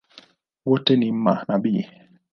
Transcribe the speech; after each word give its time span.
Wote 0.65 0.95
ni 0.95 1.11
manabii? 1.11 1.87